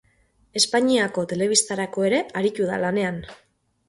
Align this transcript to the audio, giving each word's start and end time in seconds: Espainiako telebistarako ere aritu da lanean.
Espainiako 0.59 1.25
telebistarako 1.33 2.05
ere 2.07 2.21
aritu 2.41 2.67
da 2.71 2.81
lanean. 2.85 3.21